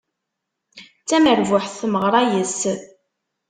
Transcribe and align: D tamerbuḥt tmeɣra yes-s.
D 1.01 1.05
tamerbuḥt 1.09 1.71
tmeɣra 1.81 2.21
yes-s. 2.31 2.61